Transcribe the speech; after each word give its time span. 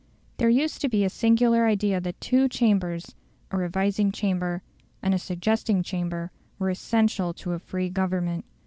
There 0.37 0.49
used 0.49 0.81
to 0.81 0.89
be 0.89 1.03
a 1.05 1.11
singular 1.11 1.67
idea 1.67 2.01
that 2.01 2.19
two 2.19 2.49
chambers 2.49 3.13
a 3.51 3.57
revising 3.57 4.11
chamber 4.11 4.63
and 4.99 5.13
a 5.13 5.19
suggesting 5.19 5.83
chamber 5.83 6.31
were 6.57 6.71
essential 6.71 7.35
to 7.35 7.51
a 7.51 7.59
free 7.59 7.89
Government. 7.91 8.43